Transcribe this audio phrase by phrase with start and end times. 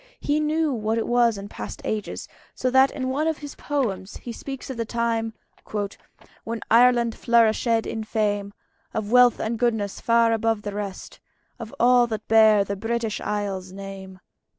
[0.19, 4.17] He knew what it was in past ages; so that in one of his poems
[4.17, 5.35] he speaks of the time
[6.43, 8.51] "When Ireland flourishèd in fame
[8.95, 11.19] Of wealth and goodnesse, far above the rest
[11.59, 14.19] Of all that beare the British Islands name."